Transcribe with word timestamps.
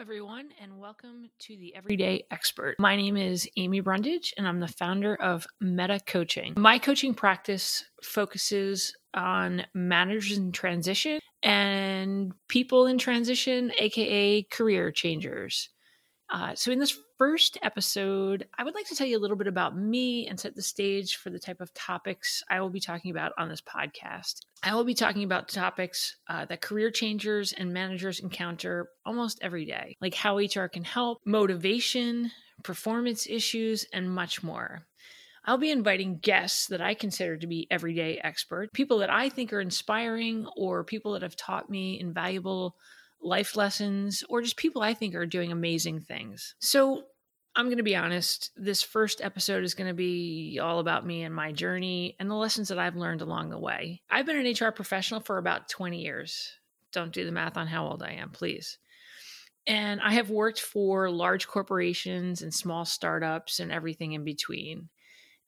everyone, 0.00 0.48
and 0.58 0.78
welcome 0.78 1.28
to 1.38 1.58
the 1.58 1.74
Everyday 1.76 2.24
Expert. 2.30 2.76
My 2.78 2.96
name 2.96 3.18
is 3.18 3.46
Amy 3.58 3.80
Brundage, 3.80 4.32
and 4.38 4.48
I'm 4.48 4.58
the 4.58 4.66
founder 4.66 5.14
of 5.16 5.46
Metta 5.60 6.00
Coaching. 6.06 6.54
My 6.56 6.78
coaching 6.78 7.12
practice 7.12 7.84
focuses 8.02 8.96
on 9.12 9.66
managers 9.74 10.38
in 10.38 10.52
transition 10.52 11.20
and 11.42 12.32
people 12.48 12.86
in 12.86 12.96
transition, 12.96 13.72
aka 13.78 14.42
career 14.44 14.90
changers. 14.90 15.68
Uh, 16.30 16.54
so, 16.54 16.70
in 16.70 16.78
this 16.78 16.96
first 17.18 17.58
episode, 17.60 18.46
I 18.56 18.62
would 18.62 18.74
like 18.74 18.86
to 18.86 18.94
tell 18.94 19.06
you 19.06 19.18
a 19.18 19.20
little 19.20 19.36
bit 19.36 19.48
about 19.48 19.76
me 19.76 20.28
and 20.28 20.38
set 20.38 20.54
the 20.54 20.62
stage 20.62 21.16
for 21.16 21.28
the 21.28 21.40
type 21.40 21.60
of 21.60 21.74
topics 21.74 22.42
I 22.48 22.60
will 22.60 22.70
be 22.70 22.78
talking 22.78 23.10
about 23.10 23.32
on 23.36 23.48
this 23.48 23.60
podcast. 23.60 24.42
I 24.62 24.74
will 24.74 24.84
be 24.84 24.94
talking 24.94 25.24
about 25.24 25.48
topics 25.48 26.16
uh, 26.28 26.44
that 26.44 26.60
career 26.60 26.92
changers 26.92 27.52
and 27.52 27.72
managers 27.72 28.20
encounter 28.20 28.90
almost 29.04 29.40
every 29.42 29.64
day, 29.64 29.96
like 30.00 30.14
how 30.14 30.38
HR 30.38 30.68
can 30.68 30.84
help, 30.84 31.18
motivation, 31.24 32.30
performance 32.62 33.26
issues, 33.28 33.84
and 33.92 34.14
much 34.14 34.42
more. 34.42 34.86
I'll 35.44 35.58
be 35.58 35.70
inviting 35.70 36.18
guests 36.18 36.66
that 36.68 36.80
I 36.80 36.94
consider 36.94 37.38
to 37.38 37.46
be 37.46 37.66
everyday 37.70 38.18
experts, 38.18 38.70
people 38.72 38.98
that 38.98 39.10
I 39.10 39.30
think 39.30 39.52
are 39.52 39.60
inspiring, 39.60 40.46
or 40.56 40.84
people 40.84 41.12
that 41.12 41.22
have 41.22 41.34
taught 41.34 41.70
me 41.70 41.98
invaluable 41.98 42.76
life 43.22 43.56
lessons, 43.56 44.24
or 44.28 44.42
just 44.42 44.56
people 44.56 44.82
I 44.82 44.94
think 44.94 45.14
are 45.14 45.26
doing 45.26 45.52
amazing 45.52 46.00
things. 46.00 46.54
So, 46.60 47.04
I'm 47.56 47.66
going 47.66 47.78
to 47.78 47.82
be 47.82 47.96
honest, 47.96 48.52
this 48.56 48.80
first 48.80 49.20
episode 49.20 49.64
is 49.64 49.74
going 49.74 49.88
to 49.88 49.94
be 49.94 50.60
all 50.62 50.78
about 50.78 51.04
me 51.04 51.24
and 51.24 51.34
my 51.34 51.50
journey 51.50 52.14
and 52.20 52.30
the 52.30 52.34
lessons 52.34 52.68
that 52.68 52.78
I've 52.78 52.94
learned 52.94 53.22
along 53.22 53.50
the 53.50 53.58
way. 53.58 54.02
I've 54.08 54.24
been 54.24 54.46
an 54.46 54.52
HR 54.52 54.70
professional 54.70 55.20
for 55.20 55.36
about 55.36 55.68
20 55.68 56.00
years. 56.00 56.52
Don't 56.92 57.12
do 57.12 57.24
the 57.24 57.32
math 57.32 57.56
on 57.56 57.66
how 57.66 57.86
old 57.86 58.04
I 58.04 58.12
am, 58.12 58.30
please. 58.30 58.78
And 59.66 60.00
I 60.00 60.12
have 60.12 60.30
worked 60.30 60.60
for 60.60 61.10
large 61.10 61.48
corporations 61.48 62.42
and 62.42 62.54
small 62.54 62.84
startups 62.84 63.60
and 63.60 63.72
everything 63.72 64.12
in 64.12 64.24
between. 64.24 64.88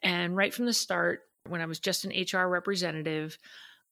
And 0.02 0.36
right 0.36 0.52
from 0.52 0.66
the 0.66 0.72
start, 0.72 1.20
when 1.48 1.60
I 1.60 1.66
was 1.66 1.78
just 1.78 2.04
an 2.04 2.12
HR 2.12 2.46
representative, 2.46 3.38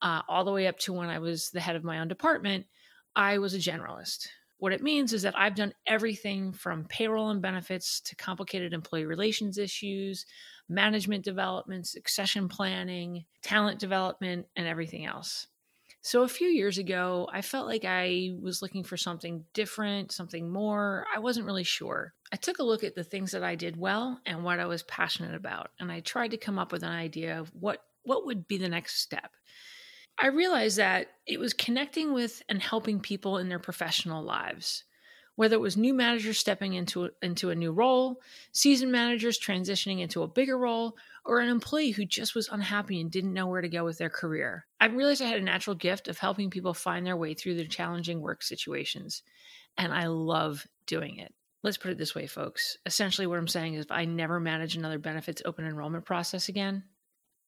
uh, 0.03 0.23
all 0.28 0.45
the 0.45 0.53
way 0.53 0.67
up 0.67 0.78
to 0.81 0.92
when 0.92 1.08
I 1.08 1.19
was 1.19 1.51
the 1.51 1.61
head 1.61 1.77
of 1.77 1.84
my 1.84 2.01
own 2.01 2.08
department, 2.08 2.67
I 3.16 3.39
was 3.39 3.55
a 3.55 3.58
generalist. 3.58 4.28
What 4.58 4.72
it 4.72 4.83
means 4.83 5.12
is 5.14 5.22
that 5.22 5.39
I've 5.39 5.55
done 5.55 5.72
everything 5.86 6.53
from 6.53 6.84
payroll 6.84 7.30
and 7.30 7.41
benefits 7.41 8.00
to 8.02 8.17
complicated 8.17 8.75
employee 8.75 9.06
relations 9.06 9.56
issues, 9.56 10.27
management 10.69 11.25
development, 11.25 11.86
succession 11.86 12.47
planning, 12.48 13.25
talent 13.42 13.78
development, 13.78 14.47
and 14.56 14.67
everything 14.67 15.06
else. 15.06 15.47
So 16.02 16.22
a 16.22 16.28
few 16.28 16.48
years 16.48 16.78
ago, 16.78 17.28
I 17.33 17.42
felt 17.42 17.67
like 17.67 17.84
I 17.84 18.33
was 18.41 18.62
looking 18.62 18.84
for 18.84 18.97
something 18.97 19.45
different, 19.52 20.12
something 20.12 20.50
more. 20.50 21.06
I 21.14 21.19
wasn't 21.19 21.47
really 21.47 21.64
sure. 21.64 22.14
I 22.33 22.36
took 22.36 22.58
a 22.58 22.64
look 22.64 22.84
at 22.84 22.95
the 22.95 23.05
things 23.05 23.33
that 23.33 23.42
I 23.42 23.55
did 23.55 23.77
well 23.77 24.20
and 24.24 24.42
what 24.42 24.61
I 24.61 24.67
was 24.67 24.83
passionate 24.84 25.34
about, 25.34 25.70
and 25.78 25.92
I 25.92 26.00
tried 26.00 26.30
to 26.30 26.39
come 26.39 26.58
up 26.58 26.72
with 26.72 26.83
an 26.83 26.91
idea 26.91 27.39
of 27.39 27.50
what 27.55 27.83
what 28.02 28.24
would 28.24 28.48
be 28.48 28.56
the 28.56 28.69
next 28.69 29.00
step. 29.00 29.33
I 30.21 30.27
realized 30.27 30.77
that 30.77 31.09
it 31.27 31.41
was 31.41 31.55
connecting 31.55 32.13
with 32.13 32.43
and 32.49 32.63
helping 32.63 33.01
people 33.01 33.39
in 33.39 33.49
their 33.49 33.59
professional 33.59 34.23
lives. 34.23 34.85
Whether 35.37 35.57
it 35.57 35.61
was 35.61 35.79
new 35.79 35.95
managers 35.95 36.39
stepping 36.39 36.75
into, 36.75 37.09
into 37.23 37.49
a 37.49 37.55
new 37.55 37.73
role, 37.73 38.21
seasoned 38.53 38.93
managers 38.93 39.41
transitioning 39.41 40.01
into 40.01 40.23
a 40.23 40.29
bigger 40.29 40.59
role, 40.59 40.98
or 41.25 41.41
an 41.41 41.48
employee 41.48 41.93
who 41.93 42.05
just 42.05 42.35
was 42.35 42.51
unhappy 42.51 43.01
and 43.01 43.11
didn't 43.11 43.33
know 43.33 43.47
where 43.47 43.63
to 43.63 43.69
go 43.69 43.83
with 43.83 43.97
their 43.97 44.11
career. 44.11 44.67
I 44.79 44.87
realized 44.87 45.23
I 45.23 45.27
had 45.27 45.41
a 45.41 45.45
natural 45.45 45.77
gift 45.77 46.09
of 46.09 46.19
helping 46.19 46.51
people 46.51 46.75
find 46.75 47.07
their 47.07 47.17
way 47.17 47.33
through 47.33 47.55
their 47.55 47.65
challenging 47.65 48.21
work 48.21 48.43
situations, 48.43 49.23
and 49.79 49.95
I 49.95 50.09
love 50.09 50.67
doing 50.85 51.17
it. 51.17 51.33
Let's 51.63 51.79
put 51.79 51.93
it 51.93 51.98
this 51.98 52.15
way, 52.15 52.27
folks. 52.27 52.77
Essentially, 52.85 53.27
what 53.27 53.39
I'm 53.39 53.48
saying 53.48 53.75
is 53.75 53.87
if 53.87 53.91
I 53.91 54.05
never 54.05 54.39
manage 54.39 54.77
another 54.77 54.98
benefits 54.98 55.41
open 55.47 55.65
enrollment 55.65 56.05
process 56.05 56.51
again, 56.51 56.85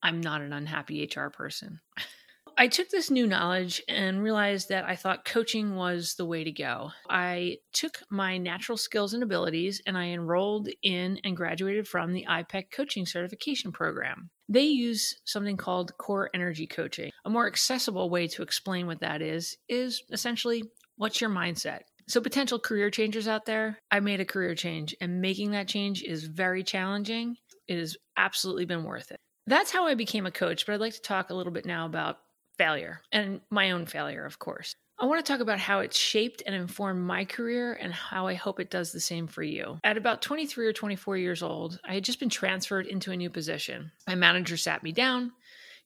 I'm 0.03 0.23
not 0.23 0.41
an 0.41 0.55
unhappy 0.55 1.11
HR 1.15 1.29
person. 1.29 1.81
I 2.57 2.69
took 2.69 2.91
this 2.91 3.11
new 3.11 3.27
knowledge 3.27 3.83
and 3.89 4.23
realized 4.23 4.69
that 4.69 4.85
I 4.85 4.95
thought 4.95 5.25
coaching 5.25 5.75
was 5.75 6.15
the 6.15 6.25
way 6.25 6.45
to 6.45 6.53
go. 6.53 6.91
I 7.09 7.59
took 7.73 8.03
my 8.11 8.39
natural 8.39 8.79
skills 8.79 9.15
and 9.15 9.23
abilities 9.23 9.81
and 9.87 9.97
I 9.97 10.07
enrolled 10.07 10.69
in 10.83 11.19
and 11.25 11.37
graduated 11.37 11.89
from 11.89 12.13
the 12.13 12.27
IPEC 12.29 12.65
coaching 12.71 13.07
certification 13.07 13.73
program. 13.73 14.31
They 14.49 14.65
use 14.65 15.15
something 15.25 15.57
called 15.57 15.97
core 15.99 16.31
energy 16.35 16.67
coaching. 16.67 17.11
A 17.25 17.31
more 17.31 17.47
accessible 17.47 18.11
way 18.11 18.29
to 18.29 18.43
explain 18.43 18.87
what 18.87 19.01
that 19.01 19.23
is 19.23 19.57
is 19.69 20.03
essentially 20.13 20.63
what's 20.97 21.21
your 21.21 21.31
mindset? 21.31 21.81
So, 22.09 22.21
potential 22.21 22.59
career 22.59 22.91
changers 22.91 23.29
out 23.29 23.47
there, 23.47 23.79
I 23.91 24.01
made 24.01 24.21
a 24.21 24.25
career 24.25 24.55
change, 24.55 24.95
and 25.01 25.21
making 25.21 25.53
that 25.53 25.69
change 25.69 26.03
is 26.03 26.25
very 26.25 26.65
challenging. 26.65 27.37
It 27.69 27.79
has 27.79 27.97
absolutely 28.17 28.65
been 28.65 28.85
worth 28.85 29.11
it. 29.13 29.19
That's 29.47 29.73
how 29.73 29.87
I 29.87 29.95
became 29.95 30.27
a 30.27 30.31
coach, 30.31 30.67
but 30.67 30.75
I'd 30.75 30.81
like 30.81 30.95
to 30.95 31.01
talk 31.01 31.31
a 31.31 31.35
little 31.35 31.53
bit 31.53 31.65
now 31.65 31.87
about 31.87 32.17
failure 32.59 33.01
and 33.13 33.41
my 33.51 33.71
own 33.71 33.87
failure, 33.87 34.25
of 34.25 34.39
course. 34.39 34.75
I 34.99 35.07
want 35.07 35.25
to 35.25 35.33
talk 35.33 35.41
about 35.41 35.59
how 35.59 35.81
it's 35.81 35.99
shaped 35.99 36.45
and 36.47 36.55
informed 36.55 37.01
my 37.01 37.25
career 37.25 37.73
and 37.73 37.93
how 37.93 38.29
I 38.29 38.35
hope 38.35 38.61
it 38.61 38.71
does 38.71 38.93
the 38.93 39.01
same 39.01 39.27
for 39.27 39.43
you. 39.43 39.79
At 39.83 39.97
about 39.97 40.23
23 40.23 40.67
or 40.67 40.73
24 40.73 41.17
years 41.17 41.43
old, 41.43 41.81
I 41.85 41.95
had 41.95 42.05
just 42.05 42.21
been 42.21 42.29
transferred 42.29 42.87
into 42.87 43.11
a 43.11 43.17
new 43.17 43.29
position. 43.29 43.91
My 44.07 44.15
manager 44.15 44.57
sat 44.57 44.85
me 44.85 44.93
down, 44.93 45.33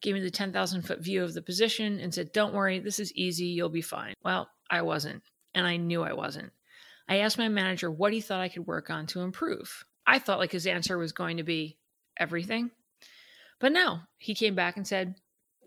gave 0.03 0.15
me 0.15 0.21
the 0.21 0.31
10,000 0.31 0.83
foot 0.83 1.01
view 1.01 1.25
of 1.25 1.33
the 1.33 1.41
position, 1.41 1.99
and 1.99 2.13
said, 2.13 2.33
Don't 2.33 2.53
worry, 2.53 2.79
this 2.79 2.99
is 2.99 3.13
easy, 3.15 3.47
you'll 3.47 3.71
be 3.71 3.81
fine. 3.81 4.13
Well, 4.23 4.51
I 4.69 4.83
wasn't, 4.83 5.23
and 5.55 5.67
I 5.67 5.79
knew 5.79 6.03
I 6.03 6.13
wasn't. 6.13 6.53
I 7.09 7.19
asked 7.19 7.39
my 7.39 7.49
manager 7.49 7.91
what 7.91 8.13
he 8.13 8.21
thought 8.21 8.41
I 8.41 8.49
could 8.49 8.67
work 8.67 8.91
on 8.91 9.07
to 9.07 9.21
improve. 9.21 9.85
I 10.07 10.19
thought 10.19 10.41
like 10.41 10.53
his 10.53 10.67
answer 10.67 10.99
was 10.99 11.13
going 11.13 11.39
to 11.39 11.43
be 11.43 11.79
everything. 12.19 12.71
But 13.61 13.73
no, 13.73 14.01
he 14.19 14.35
came 14.35 14.55
back 14.55 14.77
and 14.77 14.87
said, 14.87 15.15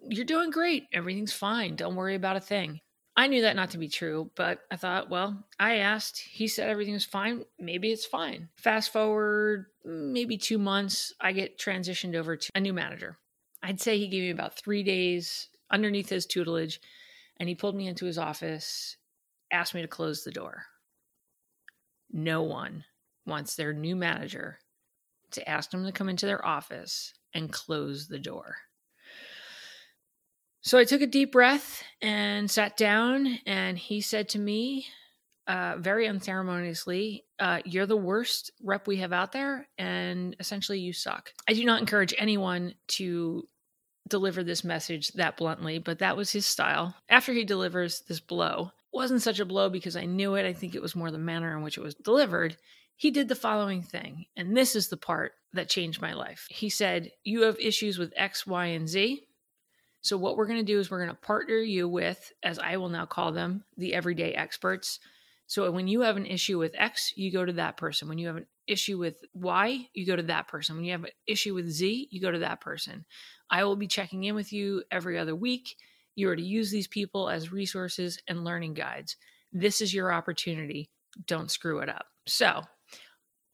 you're 0.08 0.26
doing 0.26 0.52
great. 0.52 0.88
Everything's 0.94 1.34
fine. 1.34 1.76
Don't 1.76 1.96
worry 1.96 2.16
about 2.16 2.38
a 2.38 2.42
thing. 2.42 2.82
I 3.18 3.28
knew 3.28 3.42
that 3.42 3.56
not 3.56 3.72
to 3.72 3.78
be 3.78 3.90
true, 3.90 4.32
but 4.36 4.60
I 4.72 4.78
thought, 4.78 5.10
well, 5.10 5.46
I 5.60 5.78
asked. 5.78 6.20
He 6.20 6.48
said 6.48 6.70
everything 6.70 6.94
was 6.94 7.04
fine. 7.04 7.44
Maybe 7.60 7.92
it's 7.92 8.06
fine. 8.06 8.48
Fast 8.56 8.94
forward 8.94 9.66
mm, 9.86 10.14
maybe 10.14 10.38
two 10.38 10.58
months, 10.58 11.14
I 11.20 11.34
get 11.34 11.60
transitioned 11.60 12.16
over 12.16 12.38
to 12.38 12.50
a 12.56 12.62
new 12.62 12.72
manager. 12.72 13.18
I'd 13.62 13.82
say 13.82 13.98
he 13.98 14.08
gave 14.08 14.22
me 14.24 14.30
about 14.30 14.58
three 14.58 14.84
days 14.84 15.50
underneath 15.70 16.08
his 16.08 16.26
tutelage, 16.26 16.80
and 17.38 17.50
he 17.50 17.56
pulled 17.56 17.76
me 17.76 17.88
into 17.88 18.06
his 18.06 18.18
office, 18.18 18.96
asked 19.52 19.76
me 19.76 19.82
to 19.82 19.88
close 19.88 20.24
the 20.24 20.32
door. 20.32 20.64
No 22.12 22.42
one 22.44 22.86
wants 23.26 23.56
their 23.56 23.74
new 23.74 23.96
manager 23.96 24.60
to 25.32 25.48
ask 25.48 25.72
them 25.72 25.86
to 25.86 25.92
come 25.92 26.08
into 26.08 26.26
their 26.26 26.46
office 26.46 27.14
and 27.34 27.52
close 27.52 28.08
the 28.08 28.18
door. 28.18 28.56
So 30.70 30.78
I 30.78 30.84
took 30.84 31.02
a 31.02 31.08
deep 31.08 31.32
breath 31.32 31.82
and 32.00 32.50
sat 32.50 32.78
down, 32.78 33.40
and 33.48 33.76
he 33.76 34.02
said 34.02 34.30
to 34.30 34.40
me, 34.40 34.86
uh, 35.48 35.78
very 35.80 36.08
unceremoniously, 36.08 37.26
uh, 37.40 37.62
You're 37.66 37.88
the 37.88 37.98
worst 37.98 38.52
rep 38.64 38.86
we 38.86 38.98
have 38.98 39.12
out 39.12 39.32
there, 39.32 39.68
and 39.80 40.36
essentially 40.40 40.80
you 40.80 40.94
suck. 40.94 41.34
I 41.48 41.54
do 41.54 41.66
not 41.66 41.80
encourage 41.80 42.14
anyone 42.20 42.76
to 42.90 43.48
deliver 44.08 44.44
this 44.44 44.64
message 44.64 45.08
that 45.14 45.38
bluntly, 45.38 45.80
but 45.80 45.98
that 45.98 46.16
was 46.16 46.32
his 46.32 46.46
style. 46.46 46.96
After 47.10 47.34
he 47.34 47.46
delivers 47.46 48.02
this 48.02 48.20
blow, 48.20 48.70
wasn't 48.94 49.24
such 49.24 49.40
a 49.40 49.46
blow 49.46 49.72
because 49.72 49.96
I 49.96 50.06
knew 50.06 50.36
it. 50.36 50.46
I 50.46 50.54
think 50.54 50.76
it 50.76 50.84
was 50.84 50.96
more 50.96 51.10
the 51.10 51.18
manner 51.18 51.58
in 51.58 51.64
which 51.64 51.80
it 51.80 51.84
was 51.84 51.96
delivered. 51.96 52.58
He 52.96 53.10
did 53.10 53.28
the 53.28 53.34
following 53.34 53.82
thing, 53.82 54.26
and 54.38 54.56
this 54.56 54.76
is 54.76 54.90
the 54.90 54.98
part 54.98 55.32
that 55.54 55.68
changed 55.68 56.00
my 56.00 56.14
life. 56.14 56.46
He 56.52 56.70
said, 56.70 57.10
You 57.24 57.42
have 57.42 57.58
issues 57.60 57.98
with 57.98 58.14
X, 58.16 58.46
Y, 58.46 58.68
and 58.68 58.88
Z. 58.88 59.26
So, 60.02 60.18
what 60.18 60.38
we're 60.38 60.48
going 60.48 60.60
to 60.60 60.64
do 60.64 60.80
is 60.80 60.90
we're 60.90 61.04
going 61.04 61.16
to 61.16 61.22
partner 61.22 61.58
you 61.58 61.88
with, 61.88 62.32
as 62.44 62.58
I 62.58 62.78
will 62.78 62.90
now 62.90 63.06
call 63.06 63.32
them, 63.32 63.64
the 63.78 63.94
everyday 63.94 64.34
experts. 64.34 65.00
So, 65.48 65.70
when 65.72 65.88
you 65.88 66.02
have 66.02 66.16
an 66.16 66.26
issue 66.26 66.58
with 66.58 66.76
X, 66.78 67.14
you 67.16 67.32
go 67.32 67.44
to 67.44 67.54
that 67.54 67.78
person. 67.78 68.08
When 68.08 68.18
you 68.18 68.28
have 68.28 68.38
an 68.38 68.48
issue 68.68 68.98
with 68.98 69.24
Y, 69.34 69.88
you 69.94 70.06
go 70.06 70.16
to 70.16 70.24
that 70.24 70.48
person. 70.48 70.76
When 70.76 70.86
you 70.86 70.94
have 70.94 71.04
an 71.04 71.12
issue 71.28 71.54
with 71.54 71.70
Z, 71.70 72.08
you 72.12 72.22
go 72.22 72.32
to 72.32 72.40
that 72.40 72.62
person. 72.62 73.06
I 73.50 73.64
will 73.64 73.76
be 73.76 73.88
checking 73.88 74.24
in 74.24 74.36
with 74.36 74.54
you 74.54 74.84
every 74.92 75.18
other 75.18 75.36
week. 75.36 75.76
You 76.16 76.30
are 76.30 76.36
to 76.36 76.42
use 76.42 76.72
these 76.72 76.88
people 76.88 77.30
as 77.30 77.52
resources 77.52 78.20
and 78.28 78.44
learning 78.44 78.76
guides. 78.76 79.18
This 79.52 79.82
is 79.82 79.94
your 79.94 80.14
opportunity. 80.14 80.90
Don't 81.26 81.52
screw 81.52 81.80
it 81.80 81.90
up. 81.90 82.06
So, 82.26 82.62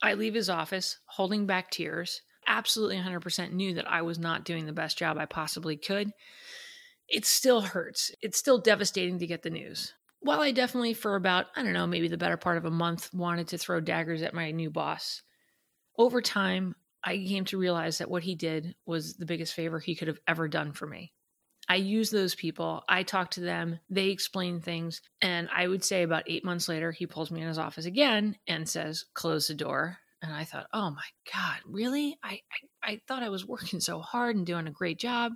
I 0.03 0.13
leave 0.13 0.33
his 0.35 0.49
office 0.49 0.99
holding 1.05 1.47
back 1.47 1.71
tears 1.71 2.21
absolutely 2.47 2.97
100% 2.97 3.51
knew 3.51 3.73
that 3.75 3.89
I 3.89 4.01
was 4.01 4.19
not 4.19 4.45
doing 4.45 4.65
the 4.65 4.73
best 4.73 4.97
job 4.97 5.17
I 5.17 5.25
possibly 5.25 5.77
could, 5.77 6.11
it 7.07 7.25
still 7.25 7.61
hurts. 7.61 8.11
It's 8.21 8.37
still 8.37 8.57
devastating 8.59 9.19
to 9.19 9.27
get 9.27 9.43
the 9.43 9.49
news. 9.49 9.93
While 10.19 10.41
I 10.41 10.51
definitely, 10.51 10.93
for 10.93 11.15
about, 11.15 11.47
I 11.55 11.63
don't 11.63 11.73
know, 11.73 11.85
maybe 11.85 12.07
the 12.07 12.17
better 12.17 12.37
part 12.37 12.57
of 12.57 12.65
a 12.65 12.71
month, 12.71 13.13
wanted 13.13 13.49
to 13.49 13.57
throw 13.57 13.79
daggers 13.79 14.23
at 14.23 14.33
my 14.33 14.51
new 14.51 14.71
boss, 14.71 15.21
over 15.97 16.21
time, 16.21 16.75
I 17.03 17.17
came 17.17 17.45
to 17.45 17.59
realize 17.59 17.99
that 17.99 18.09
what 18.09 18.23
he 18.23 18.33
did 18.33 18.75
was 18.85 19.15
the 19.15 19.27
biggest 19.27 19.53
favor 19.53 19.79
he 19.79 19.95
could 19.95 20.07
have 20.07 20.19
ever 20.27 20.47
done 20.47 20.73
for 20.73 20.87
me. 20.87 21.13
I 21.69 21.75
use 21.75 22.09
those 22.09 22.35
people. 22.35 22.83
I 22.89 23.03
talk 23.03 23.31
to 23.31 23.41
them. 23.41 23.79
They 23.89 24.07
explain 24.07 24.59
things. 24.59 25.01
And 25.21 25.49
I 25.55 25.67
would 25.67 25.83
say 25.83 26.03
about 26.03 26.23
eight 26.27 26.45
months 26.45 26.67
later, 26.67 26.91
he 26.91 27.07
pulls 27.07 27.31
me 27.31 27.41
in 27.41 27.47
his 27.47 27.57
office 27.57 27.85
again 27.85 28.37
and 28.47 28.67
says, 28.67 29.05
close 29.13 29.47
the 29.47 29.53
door. 29.53 29.97
And 30.25 30.33
I 30.35 30.43
thought, 30.43 30.65
oh 30.73 30.89
my 30.89 31.03
God, 31.31 31.57
really? 31.65 32.17
I, 32.23 32.39
I, 32.83 32.91
I 32.91 33.01
thought 33.07 33.21
I 33.21 33.29
was 33.29 33.45
working 33.45 33.79
so 33.79 33.99
hard 33.99 34.35
and 34.35 34.45
doing 34.45 34.67
a 34.67 34.71
great 34.71 34.97
job. 34.97 35.33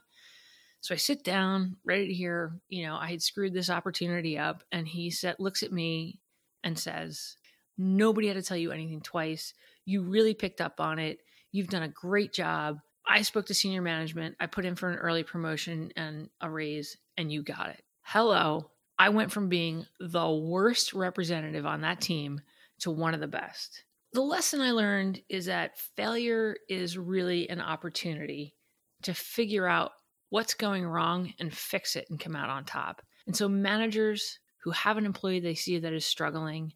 So 0.81 0.94
I 0.94 0.97
sit 0.97 1.24
down, 1.24 1.75
ready 1.86 2.07
to 2.07 2.13
hear, 2.13 2.53
you 2.69 2.88
know, 2.88 2.95
I 2.95 3.12
had 3.12 3.21
screwed 3.21 3.53
this 3.53 3.69
opportunity 3.69 4.38
up. 4.38 4.63
And 4.71 4.88
he 4.88 5.12
said, 5.12 5.36
looks 5.38 5.62
at 5.62 5.71
me 5.71 6.19
and 6.63 6.77
says, 6.77 7.36
Nobody 7.77 8.27
had 8.27 8.36
to 8.36 8.41
tell 8.41 8.57
you 8.57 8.71
anything 8.71 9.00
twice. 9.00 9.53
You 9.86 10.01
really 10.01 10.33
picked 10.33 10.59
up 10.59 10.81
on 10.81 11.00
it. 11.00 11.19
You've 11.53 11.69
done 11.69 11.83
a 11.83 11.88
great 11.88 12.33
job. 12.33 12.80
I 13.07 13.21
spoke 13.21 13.45
to 13.45 13.53
senior 13.53 13.81
management. 13.81 14.36
I 14.39 14.47
put 14.47 14.65
in 14.65 14.75
for 14.75 14.89
an 14.89 14.97
early 14.97 15.24
promotion 15.24 15.91
and 15.95 16.30
a 16.41 16.50
raise, 16.50 16.97
and 17.18 17.31
you 17.31 17.41
got 17.41 17.69
it. 17.69 17.81
Hello. 18.01 18.71
I 18.97 19.09
went 19.09 19.31
from 19.31 19.47
being 19.47 19.86
the 19.97 20.30
worst 20.30 20.94
representative 20.94 21.65
on 21.65 21.81
that 21.81 22.01
team 22.01 22.41
to 22.80 22.91
one 22.91 23.13
of 23.13 23.21
the 23.21 23.27
best. 23.27 23.86
The 24.13 24.21
lesson 24.21 24.59
I 24.61 24.71
learned 24.71 25.21
is 25.29 25.45
that 25.45 25.77
failure 25.95 26.56
is 26.67 26.97
really 26.97 27.47
an 27.50 27.61
opportunity 27.61 28.56
to 29.03 29.13
figure 29.13 29.67
out 29.67 29.91
what's 30.29 30.56
going 30.56 30.85
wrong 30.85 31.33
and 31.39 31.53
fix 31.53 31.95
it 31.95 32.07
and 32.09 32.19
come 32.19 32.35
out 32.35 32.50
on 32.50 32.65
top. 32.65 33.01
And 33.27 33.35
so, 33.35 33.47
managers 33.47 34.39
who 34.63 34.71
have 34.71 34.97
an 34.97 35.06
employee 35.06 35.39
they 35.39 35.56
see 35.56 35.77
that 35.79 35.94
is 35.94 36.06
struggling, 36.06 36.73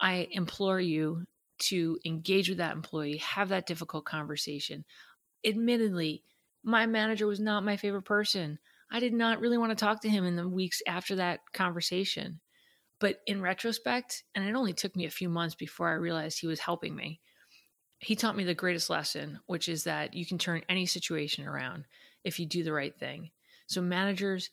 I 0.00 0.28
implore 0.30 0.80
you 0.80 1.24
to 1.58 1.98
engage 2.04 2.48
with 2.48 2.58
that 2.58 2.74
employee, 2.74 3.16
have 3.18 3.48
that 3.48 3.66
difficult 3.66 4.04
conversation. 4.04 4.84
Admittedly, 5.44 6.22
my 6.62 6.86
manager 6.86 7.26
was 7.26 7.40
not 7.40 7.64
my 7.64 7.76
favorite 7.76 8.04
person. 8.04 8.58
I 8.90 9.00
did 9.00 9.12
not 9.12 9.40
really 9.40 9.58
want 9.58 9.76
to 9.76 9.84
talk 9.84 10.02
to 10.02 10.08
him 10.08 10.24
in 10.24 10.36
the 10.36 10.48
weeks 10.48 10.80
after 10.86 11.16
that 11.16 11.40
conversation. 11.52 12.40
But 13.00 13.20
in 13.26 13.40
retrospect, 13.40 14.24
and 14.34 14.48
it 14.48 14.54
only 14.54 14.72
took 14.72 14.96
me 14.96 15.06
a 15.06 15.10
few 15.10 15.28
months 15.28 15.54
before 15.54 15.88
I 15.88 15.94
realized 15.94 16.40
he 16.40 16.46
was 16.46 16.60
helping 16.60 16.96
me, 16.96 17.20
he 18.00 18.16
taught 18.16 18.36
me 18.36 18.44
the 18.44 18.54
greatest 18.54 18.90
lesson, 18.90 19.40
which 19.46 19.68
is 19.68 19.84
that 19.84 20.14
you 20.14 20.24
can 20.24 20.38
turn 20.38 20.62
any 20.68 20.86
situation 20.86 21.46
around 21.46 21.84
if 22.24 22.38
you 22.38 22.46
do 22.46 22.62
the 22.62 22.72
right 22.72 22.96
thing. 22.96 23.30
So, 23.66 23.82
managers, 23.82 24.50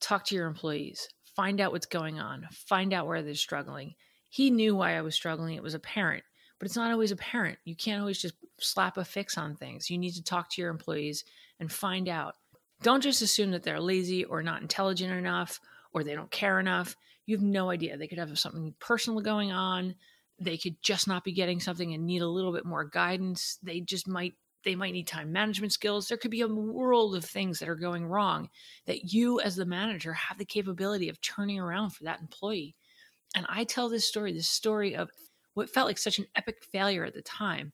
talk 0.00 0.24
to 0.26 0.34
your 0.34 0.46
employees, 0.46 1.08
find 1.36 1.60
out 1.60 1.72
what's 1.72 1.86
going 1.86 2.18
on, 2.18 2.48
find 2.50 2.92
out 2.92 3.06
where 3.06 3.22
they're 3.22 3.34
struggling. 3.34 3.94
He 4.28 4.50
knew 4.50 4.74
why 4.76 4.96
I 4.96 5.02
was 5.02 5.14
struggling. 5.14 5.54
It 5.54 5.62
was 5.62 5.74
apparent, 5.74 6.24
but 6.58 6.66
it's 6.66 6.76
not 6.76 6.90
always 6.90 7.12
apparent. 7.12 7.58
You 7.64 7.76
can't 7.76 8.00
always 8.00 8.20
just 8.20 8.34
slap 8.58 8.96
a 8.96 9.04
fix 9.04 9.36
on 9.36 9.56
things. 9.56 9.90
You 9.90 9.98
need 9.98 10.14
to 10.14 10.22
talk 10.22 10.50
to 10.50 10.60
your 10.60 10.70
employees 10.70 11.24
and 11.58 11.70
find 11.70 12.08
out. 12.08 12.34
Don't 12.82 13.02
just 13.02 13.22
assume 13.22 13.50
that 13.50 13.62
they're 13.62 13.80
lazy 13.80 14.24
or 14.24 14.42
not 14.42 14.62
intelligent 14.62 15.12
enough 15.12 15.60
or 15.92 16.02
they 16.02 16.14
don't 16.14 16.30
care 16.30 16.58
enough. 16.58 16.96
You 17.30 17.36
have 17.36 17.44
no 17.44 17.70
idea. 17.70 17.96
They 17.96 18.08
could 18.08 18.18
have 18.18 18.36
something 18.36 18.74
personal 18.80 19.20
going 19.20 19.52
on. 19.52 19.94
They 20.40 20.58
could 20.58 20.82
just 20.82 21.06
not 21.06 21.22
be 21.22 21.30
getting 21.30 21.60
something 21.60 21.94
and 21.94 22.04
need 22.04 22.22
a 22.22 22.28
little 22.28 22.52
bit 22.52 22.64
more 22.64 22.84
guidance. 22.84 23.56
They 23.62 23.80
just 23.80 24.08
might 24.08 24.34
they 24.64 24.74
might 24.74 24.94
need 24.94 25.06
time 25.06 25.30
management 25.30 25.72
skills. 25.72 26.08
There 26.08 26.18
could 26.18 26.32
be 26.32 26.40
a 26.40 26.48
world 26.48 27.14
of 27.14 27.24
things 27.24 27.60
that 27.60 27.68
are 27.68 27.76
going 27.76 28.04
wrong 28.04 28.48
that 28.86 29.12
you, 29.12 29.40
as 29.40 29.54
the 29.54 29.64
manager, 29.64 30.12
have 30.12 30.38
the 30.38 30.44
capability 30.44 31.08
of 31.08 31.20
turning 31.20 31.60
around 31.60 31.90
for 31.90 32.02
that 32.02 32.20
employee. 32.20 32.74
And 33.36 33.46
I 33.48 33.62
tell 33.62 33.88
this 33.88 34.04
story, 34.04 34.32
this 34.32 34.48
story 34.48 34.96
of 34.96 35.08
what 35.54 35.70
felt 35.70 35.86
like 35.86 35.98
such 35.98 36.18
an 36.18 36.26
epic 36.34 36.64
failure 36.72 37.04
at 37.04 37.14
the 37.14 37.22
time, 37.22 37.72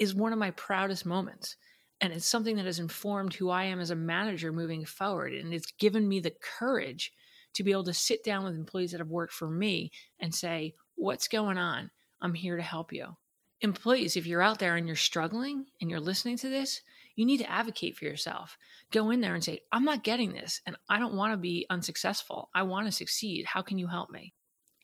is 0.00 0.16
one 0.16 0.32
of 0.32 0.38
my 0.38 0.50
proudest 0.50 1.06
moments. 1.06 1.56
And 2.00 2.12
it's 2.12 2.26
something 2.26 2.56
that 2.56 2.66
has 2.66 2.80
informed 2.80 3.34
who 3.34 3.50
I 3.50 3.64
am 3.64 3.78
as 3.78 3.92
a 3.92 3.96
manager 3.96 4.52
moving 4.52 4.84
forward. 4.84 5.32
And 5.32 5.54
it's 5.54 5.70
given 5.70 6.08
me 6.08 6.18
the 6.18 6.34
courage 6.42 7.12
to 7.54 7.64
be 7.64 7.72
able 7.72 7.84
to 7.84 7.94
sit 7.94 8.24
down 8.24 8.44
with 8.44 8.54
employees 8.54 8.92
that 8.92 9.00
have 9.00 9.08
worked 9.08 9.32
for 9.32 9.50
me 9.50 9.90
and 10.18 10.34
say, 10.34 10.74
What's 10.96 11.28
going 11.28 11.58
on? 11.58 11.90
I'm 12.20 12.34
here 12.34 12.56
to 12.56 12.62
help 12.62 12.92
you 12.92 13.16
employees, 13.60 14.16
if 14.16 14.26
you're 14.26 14.42
out 14.42 14.58
there 14.58 14.76
and 14.76 14.86
you're 14.86 14.96
struggling 14.96 15.66
and 15.80 15.90
you're 15.90 16.00
listening 16.00 16.36
to 16.38 16.48
this, 16.48 16.80
you 17.16 17.26
need 17.26 17.38
to 17.38 17.50
advocate 17.50 17.96
for 17.96 18.04
yourself. 18.04 18.56
Go 18.90 19.10
in 19.10 19.20
there 19.20 19.34
and 19.34 19.44
say, 19.44 19.60
I'm 19.72 19.84
not 19.84 20.04
getting 20.04 20.32
this 20.32 20.60
and 20.66 20.76
I 20.88 20.98
don't 20.98 21.14
want 21.14 21.32
to 21.32 21.36
be 21.36 21.66
unsuccessful. 21.68 22.48
I 22.54 22.62
want 22.62 22.86
to 22.86 22.92
succeed. 22.92 23.44
How 23.44 23.62
can 23.62 23.78
you 23.78 23.86
help 23.86 24.10
me? 24.10 24.32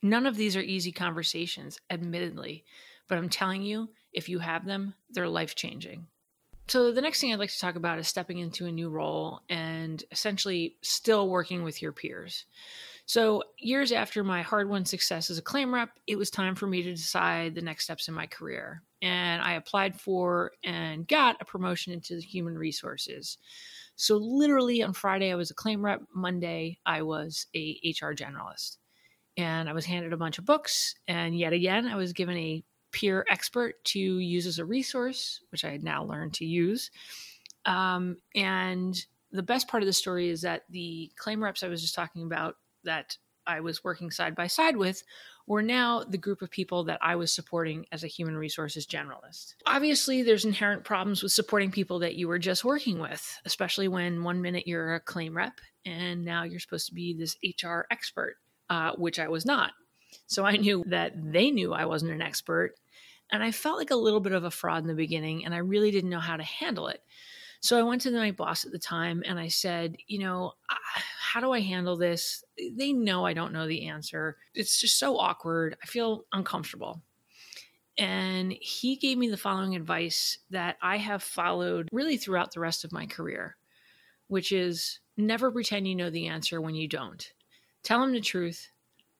None 0.02 0.26
of 0.26 0.36
these 0.36 0.56
are 0.56 0.60
easy 0.60 0.92
conversations, 0.92 1.80
admittedly, 1.90 2.64
but 3.08 3.18
I'm 3.18 3.30
telling 3.30 3.62
you, 3.62 3.88
if 4.12 4.28
you 4.28 4.38
have 4.40 4.66
them, 4.66 4.94
they're 5.10 5.28
life 5.28 5.54
changing. 5.54 6.06
So, 6.68 6.90
the 6.90 7.00
next 7.00 7.20
thing 7.20 7.32
I'd 7.32 7.38
like 7.38 7.52
to 7.52 7.60
talk 7.60 7.76
about 7.76 8.00
is 8.00 8.08
stepping 8.08 8.38
into 8.38 8.66
a 8.66 8.72
new 8.72 8.88
role 8.88 9.40
and 9.48 10.02
essentially 10.10 10.76
still 10.82 11.28
working 11.28 11.62
with 11.62 11.80
your 11.80 11.92
peers. 11.92 12.44
So, 13.04 13.44
years 13.58 13.92
after 13.92 14.24
my 14.24 14.42
hard 14.42 14.68
won 14.68 14.84
success 14.84 15.30
as 15.30 15.38
a 15.38 15.42
claim 15.42 15.72
rep, 15.72 15.90
it 16.08 16.16
was 16.16 16.28
time 16.28 16.56
for 16.56 16.66
me 16.66 16.82
to 16.82 16.92
decide 16.92 17.54
the 17.54 17.62
next 17.62 17.84
steps 17.84 18.08
in 18.08 18.14
my 18.14 18.26
career. 18.26 18.82
And 19.00 19.42
I 19.42 19.52
applied 19.52 20.00
for 20.00 20.50
and 20.64 21.06
got 21.06 21.36
a 21.40 21.44
promotion 21.44 21.92
into 21.92 22.18
human 22.18 22.58
resources. 22.58 23.38
So, 23.94 24.16
literally 24.16 24.82
on 24.82 24.92
Friday, 24.92 25.30
I 25.30 25.36
was 25.36 25.52
a 25.52 25.54
claim 25.54 25.84
rep. 25.84 26.02
Monday, 26.12 26.80
I 26.84 27.02
was 27.02 27.46
a 27.54 27.80
HR 27.84 28.12
generalist. 28.12 28.78
And 29.36 29.68
I 29.68 29.72
was 29.72 29.84
handed 29.84 30.12
a 30.12 30.16
bunch 30.16 30.38
of 30.38 30.44
books. 30.44 30.96
And 31.06 31.38
yet 31.38 31.52
again, 31.52 31.86
I 31.86 31.94
was 31.94 32.12
given 32.12 32.36
a 32.36 32.64
peer 32.96 33.26
expert 33.30 33.84
to 33.84 33.98
use 33.98 34.46
as 34.46 34.58
a 34.58 34.64
resource, 34.64 35.40
which 35.50 35.66
I 35.66 35.70
had 35.70 35.84
now 35.84 36.02
learned 36.02 36.32
to 36.34 36.46
use. 36.46 36.90
Um, 37.66 38.16
and 38.34 38.96
the 39.32 39.42
best 39.42 39.68
part 39.68 39.82
of 39.82 39.86
the 39.86 39.92
story 39.92 40.30
is 40.30 40.40
that 40.40 40.62
the 40.70 41.12
claim 41.18 41.44
reps 41.44 41.62
I 41.62 41.68
was 41.68 41.82
just 41.82 41.94
talking 41.94 42.22
about 42.22 42.56
that 42.84 43.18
I 43.46 43.60
was 43.60 43.84
working 43.84 44.10
side 44.10 44.34
by 44.34 44.46
side 44.46 44.78
with 44.78 45.02
were 45.46 45.62
now 45.62 46.04
the 46.04 46.16
group 46.16 46.40
of 46.40 46.50
people 46.50 46.84
that 46.84 46.98
I 47.02 47.16
was 47.16 47.32
supporting 47.32 47.84
as 47.92 48.02
a 48.02 48.08
human 48.08 48.34
resources 48.34 48.86
generalist. 48.86 49.56
Obviously, 49.66 50.22
there's 50.22 50.46
inherent 50.46 50.84
problems 50.84 51.22
with 51.22 51.32
supporting 51.32 51.70
people 51.70 51.98
that 51.98 52.14
you 52.14 52.28
were 52.28 52.38
just 52.38 52.64
working 52.64 52.98
with, 52.98 53.40
especially 53.44 53.88
when 53.88 54.24
one 54.24 54.40
minute 54.40 54.66
you're 54.66 54.94
a 54.94 55.00
claim 55.00 55.36
rep 55.36 55.60
and 55.84 56.24
now 56.24 56.44
you're 56.44 56.60
supposed 56.60 56.86
to 56.86 56.94
be 56.94 57.14
this 57.14 57.36
HR 57.44 57.82
expert, 57.90 58.36
uh, 58.70 58.92
which 58.96 59.18
I 59.18 59.28
was 59.28 59.44
not. 59.44 59.72
So 60.26 60.44
I 60.44 60.56
knew 60.56 60.84
that 60.88 61.12
they 61.32 61.50
knew 61.50 61.72
I 61.72 61.84
wasn't 61.84 62.12
an 62.12 62.22
expert. 62.22 62.74
And 63.32 63.42
I 63.42 63.50
felt 63.50 63.78
like 63.78 63.90
a 63.90 63.96
little 63.96 64.20
bit 64.20 64.32
of 64.32 64.44
a 64.44 64.50
fraud 64.50 64.82
in 64.82 64.88
the 64.88 64.94
beginning, 64.94 65.44
and 65.44 65.54
I 65.54 65.58
really 65.58 65.90
didn't 65.90 66.10
know 66.10 66.20
how 66.20 66.36
to 66.36 66.42
handle 66.42 66.88
it. 66.88 67.02
So 67.60 67.78
I 67.78 67.82
went 67.82 68.02
to 68.02 68.10
my 68.10 68.30
boss 68.30 68.64
at 68.64 68.72
the 68.72 68.78
time 68.78 69.22
and 69.26 69.38
I 69.38 69.48
said, 69.48 69.96
you 70.06 70.18
know, 70.18 70.52
how 71.18 71.40
do 71.40 71.52
I 71.52 71.60
handle 71.60 71.96
this? 71.96 72.44
They 72.72 72.92
know 72.92 73.26
I 73.26 73.32
don't 73.32 73.52
know 73.52 73.66
the 73.66 73.88
answer. 73.88 74.36
It's 74.54 74.80
just 74.80 74.98
so 74.98 75.18
awkward. 75.18 75.76
I 75.82 75.86
feel 75.86 76.26
uncomfortable. 76.32 77.02
And 77.98 78.52
he 78.52 78.96
gave 78.96 79.16
me 79.16 79.30
the 79.30 79.36
following 79.36 79.74
advice 79.74 80.38
that 80.50 80.76
I 80.82 80.98
have 80.98 81.22
followed 81.22 81.88
really 81.92 82.18
throughout 82.18 82.52
the 82.52 82.60
rest 82.60 82.84
of 82.84 82.92
my 82.92 83.06
career, 83.06 83.56
which 84.28 84.52
is 84.52 85.00
never 85.16 85.50
pretend 85.50 85.88
you 85.88 85.94
know 85.94 86.10
the 86.10 86.28
answer 86.28 86.60
when 86.60 86.74
you 86.74 86.88
don't. 86.88 87.32
Tell 87.82 88.02
him 88.02 88.12
the 88.12 88.20
truth, 88.20 88.70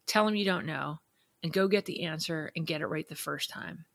tell 0.06 0.28
him 0.28 0.36
you 0.36 0.44
don't 0.44 0.66
know, 0.66 1.00
and 1.42 1.52
go 1.52 1.68
get 1.68 1.86
the 1.86 2.02
answer 2.04 2.52
and 2.54 2.66
get 2.66 2.82
it 2.82 2.86
right 2.86 3.08
the 3.08 3.14
first 3.14 3.48
time. 3.48 3.86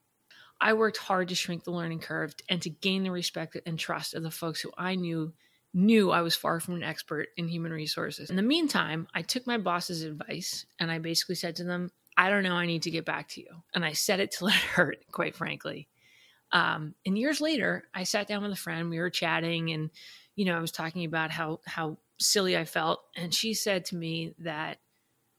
I 0.62 0.74
worked 0.74 0.98
hard 0.98 1.30
to 1.30 1.36
shrink 1.36 1.64
the 1.64 1.72
learning 1.72 2.00
curve 2.00 2.36
and 2.48 2.62
to 2.62 2.70
gain 2.70 3.04
the 3.04 3.12
respect 3.12 3.58
and 3.66 3.80
trust 3.80 4.14
of 4.14 4.22
the 4.22 4.32
folks 4.32 4.62
who 4.62 4.72
I 4.78 4.96
knew 4.96 5.34
knew 5.74 6.12
I 6.12 6.22
was 6.22 6.36
far 6.36 6.60
from 6.60 6.76
an 6.76 6.84
expert 6.84 7.30
in 7.38 7.48
human 7.48 7.72
resources. 7.72 8.30
In 8.30 8.36
the 8.36 8.42
meantime, 8.42 9.08
I 9.14 9.22
took 9.22 9.48
my 9.48 9.58
boss's 9.58 10.04
advice 10.04 10.66
and 10.80 10.92
I 10.92 11.00
basically 11.00 11.36
said 11.36 11.56
to 11.58 11.64
them, 11.64 11.92
I 12.18 12.30
don't 12.30 12.44
know, 12.44 12.56
I 12.56 12.66
need 12.66 12.84
to 12.84 12.92
get 12.92 13.06
back 13.06 13.30
to 13.30 13.42
you. 13.42 13.48
And 13.74 13.86
I 13.86 13.94
said 13.94 14.20
it 14.20 14.32
to 14.34 14.46
let 14.46 14.56
it 14.56 14.62
hurt, 14.62 14.98
quite 15.12 15.36
frankly. 15.36 15.88
Um, 16.52 16.94
and 17.06 17.18
years 17.18 17.40
later, 17.40 17.86
I 17.94 18.04
sat 18.04 18.28
down 18.28 18.44
with 18.44 18.52
a 18.52 18.58
friend, 18.58 18.90
we 18.90 19.00
were 19.00 19.10
chatting, 19.10 19.72
and 19.72 19.90
you 20.36 20.46
know, 20.46 20.58
I 20.58 20.62
was 20.62 20.72
talking 20.72 21.06
about 21.06 21.32
how 21.32 21.62
how 21.66 21.98
silly 22.20 22.58
I 22.58 22.66
felt, 22.66 23.02
and 23.16 23.34
she 23.34 23.54
said 23.54 23.86
to 23.86 23.96
me 23.96 24.36
that 24.40 24.80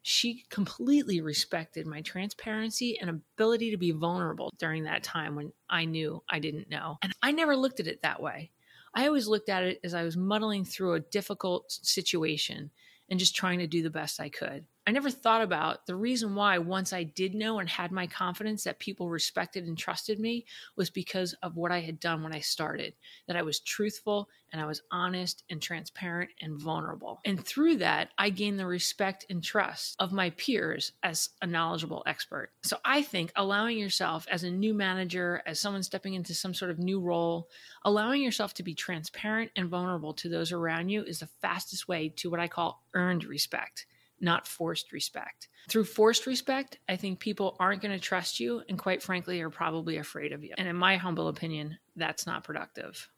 she 0.02 0.44
completely 0.50 1.21
respected 1.21 1.87
my 1.87 2.00
transparency 2.02 2.99
and 3.00 3.09
ability 3.09 3.71
to 3.71 3.76
be 3.76 3.92
vulnerable 3.92 4.52
during 4.59 4.85
that 4.85 5.04
time 5.04 5.37
when 5.37 5.52
I 5.71 5.85
knew 5.85 6.23
I 6.28 6.40
didn't 6.40 6.68
know. 6.68 6.99
And 7.02 7.12
I 7.23 7.30
never 7.32 7.56
looked 7.56 7.80
at 7.80 7.87
it 7.87 8.02
that 8.02 8.21
way. 8.21 8.50
I 8.94 9.06
always 9.06 9.28
looked 9.28 9.49
at 9.49 9.62
it 9.62 9.80
as 9.85 9.94
I 9.94 10.02
was 10.02 10.16
muddling 10.16 10.64
through 10.64 10.94
a 10.94 11.00
difficult 11.00 11.71
situation 11.71 12.71
and 13.09 13.18
just 13.18 13.37
trying 13.37 13.61
to 13.61 13.66
do 13.66 13.82
the 13.82 13.90
best 13.90 14.21
I 14.21 14.28
could. 14.28 14.64
I 14.85 14.91
never 14.91 15.11
thought 15.11 15.43
about 15.43 15.87
the 15.87 15.95
reason 15.95 16.35
why, 16.35 16.59
once 16.59 16.93
I 16.93 17.05
did 17.05 17.37
know 17.37 17.61
and 17.61 17.69
had 17.69 17.93
my 17.93 18.09
confidence 18.09 18.65
that 18.65 18.81
people 18.81 19.09
respected 19.09 19.65
and 19.65 19.79
trusted 19.79 20.19
me, 20.19 20.45
was 20.75 20.91
because 20.91 21.35
of 21.43 21.57
what 21.57 21.71
I 21.71 21.81
had 21.81 22.01
done 22.01 22.25
when 22.25 22.35
I 22.35 22.41
started. 22.41 22.95
That 23.29 23.37
I 23.37 23.43
was 23.43 23.61
truthful 23.61 24.29
and 24.53 24.61
I 24.61 24.67
was 24.67 24.83
honest 24.91 25.45
and 25.49 25.62
transparent 25.62 26.31
and 26.41 26.61
vulnerable. 26.61 27.21
And 27.25 27.45
through 27.45 27.77
that, 27.77 28.11
I 28.19 28.31
gained 28.31 28.59
the 28.59 28.67
respect 28.67 29.25
and 29.31 29.43
trust 29.43 29.95
of 30.01 30.12
my 30.12 30.31
peers 30.31 30.93
as 31.05 31.31
a 31.41 31.47
knowledgeable 31.47 32.03
expert. 32.07 32.51
So 32.65 32.77
I 32.85 33.03
think 33.03 33.31
allowing 33.37 33.79
yourself 33.79 34.27
as 34.29 34.43
a 34.43 34.51
new 34.51 34.75
manager, 34.75 35.43
as 35.47 35.61
someone 35.61 35.85
stepping 35.85 36.15
into 36.15 36.35
some 36.35 36.55
sort 36.55 36.73
of 36.73 36.81
new 36.81 36.99
role, 36.99 37.49
allowing 37.85 38.21
yourself 38.21 38.53
to 38.55 38.65
be 38.65 38.75
transparent 38.75 39.53
and 39.55 39.69
vulnerable 39.69 40.12
to 40.15 40.29
those 40.29 40.51
around 40.51 40.89
you 40.89 41.05
is 41.05 41.21
the 41.21 41.29
fastest 41.41 41.87
way 41.87 42.09
to 42.17 42.31
what 42.31 42.41
I 42.41 42.49
call 42.49 42.83
earned 42.95 43.25
respect 43.25 43.87
not 44.23 44.47
forced 44.47 44.93
respect. 44.93 45.49
Through 45.69 45.85
forced 45.85 46.26
respect, 46.26 46.79
I 46.88 46.97
think 46.97 47.21
people 47.21 47.57
aren't 47.59 47.83
going 47.83 47.93
to 47.93 48.00
trust 48.00 48.41
you 48.41 48.62
and, 48.69 48.79
quite 48.79 49.02
frankly, 49.02 49.41
are 49.41 49.50
probably 49.50 49.97
afraid 49.97 50.33
of 50.33 50.43
you. 50.43 50.55
And 50.57 50.69
in 50.69 50.76
my 50.76 50.97
humble 50.97 51.29
opinion, 51.29 51.79
that's 51.97 52.26
not 52.26 52.45
productive. 52.45 53.09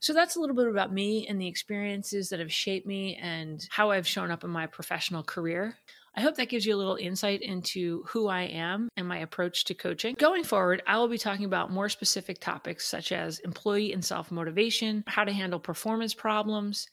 So 0.00 0.12
that's 0.12 0.34
a 0.34 0.40
little 0.40 0.56
bit 0.56 0.66
about 0.66 0.92
me 0.92 1.28
and 1.28 1.40
the 1.40 1.46
experiences 1.46 2.28
that 2.30 2.40
have 2.40 2.52
shaped 2.52 2.86
me 2.88 3.16
and 3.22 3.64
how 3.70 3.92
I've 3.92 4.06
shown 4.06 4.32
up 4.32 4.42
in 4.42 4.50
my 4.50 4.66
professional 4.66 5.22
career. 5.22 5.76
I 6.16 6.20
hope 6.20 6.34
that 6.36 6.48
gives 6.48 6.66
you 6.66 6.74
a 6.74 6.76
little 6.76 6.96
insight 6.96 7.40
into 7.40 8.02
who 8.08 8.26
I 8.26 8.42
am 8.42 8.88
and 8.96 9.06
my 9.06 9.18
approach 9.18 9.64
to 9.66 9.74
coaching. 9.74 10.16
Going 10.18 10.44
forward, 10.44 10.82
I 10.88 10.98
will 10.98 11.08
be 11.08 11.18
talking 11.18 11.44
about 11.44 11.70
more 11.70 11.88
specific 11.88 12.40
topics 12.40 12.86
such 12.86 13.12
as 13.12 13.38
employee 13.40 13.92
and 13.92 14.04
self 14.04 14.30
motivation, 14.30 15.04
how 15.06 15.24
to 15.24 15.32
handle 15.32 15.60
performance 15.60 16.14
problems, 16.14 16.88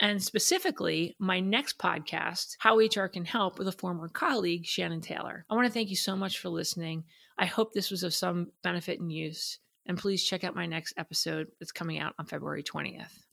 and 0.00 0.22
specifically, 0.22 1.16
my 1.18 1.40
next 1.40 1.78
podcast, 1.78 2.56
How 2.58 2.78
HR 2.78 3.08
Can 3.08 3.24
Help, 3.24 3.58
with 3.58 3.68
a 3.68 3.72
former 3.72 4.08
colleague, 4.08 4.66
Shannon 4.66 5.00
Taylor. 5.00 5.44
I 5.48 5.54
want 5.54 5.66
to 5.66 5.72
thank 5.72 5.90
you 5.90 5.96
so 5.96 6.16
much 6.16 6.38
for 6.38 6.48
listening. 6.48 7.04
I 7.38 7.46
hope 7.46 7.72
this 7.72 7.90
was 7.90 8.02
of 8.02 8.14
some 8.14 8.48
benefit 8.62 9.00
and 9.00 9.12
use. 9.12 9.58
And 9.86 9.98
please 9.98 10.24
check 10.24 10.44
out 10.44 10.54
my 10.54 10.66
next 10.66 10.94
episode 10.96 11.48
that's 11.58 11.72
coming 11.72 11.98
out 11.98 12.14
on 12.18 12.26
February 12.26 12.62
20th. 12.62 13.22